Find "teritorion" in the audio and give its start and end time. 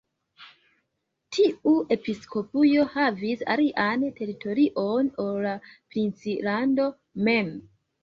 4.19-5.15